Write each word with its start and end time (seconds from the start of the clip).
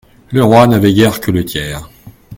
Le 0.31 0.43
roi 0.43 0.65
n'avait 0.65 0.95
guère 0.95 1.21
que 1.21 1.29
le 1.29 1.45
tiers. 1.45 1.87